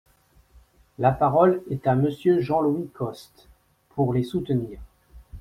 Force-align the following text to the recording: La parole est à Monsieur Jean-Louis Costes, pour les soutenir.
La 0.97 1.11
parole 1.11 1.61
est 1.69 1.85
à 1.85 1.93
Monsieur 1.93 2.39
Jean-Louis 2.41 2.87
Costes, 2.91 3.47
pour 3.89 4.15
les 4.15 4.23
soutenir. 4.23 4.79